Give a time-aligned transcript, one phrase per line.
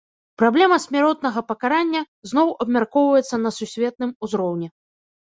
[0.41, 4.67] Праблема смяротнага пакарання зноў абмяркоўваецца на сусветным узроўні.